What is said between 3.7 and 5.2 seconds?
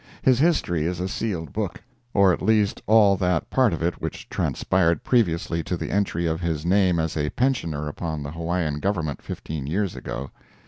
of it which transpired